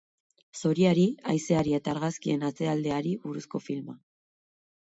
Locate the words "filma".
3.67-3.99